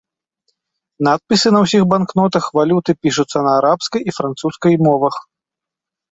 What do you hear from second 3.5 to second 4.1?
арабскай